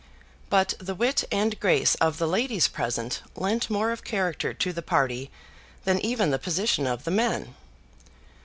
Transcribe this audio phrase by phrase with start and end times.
[0.49, 4.81] But the wit and grace of the ladies present lent more of character to the
[4.81, 5.29] party
[5.83, 7.53] than even the position of the men.